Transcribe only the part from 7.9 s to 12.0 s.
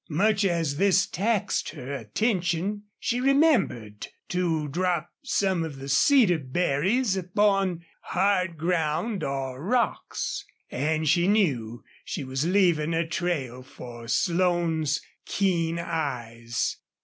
hard ground or rocks. And she knew